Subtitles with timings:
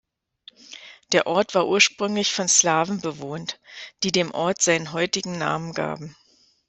[1.11, 3.59] Der Ort war ursprünglich von Slawen bewohnt,
[4.01, 6.15] die dem Ort seinen heutigen Namen gaben.